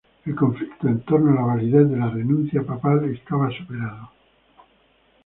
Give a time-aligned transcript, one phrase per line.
[0.25, 4.09] El conflicto en torno a la validez de la renuncia papal estaba superado.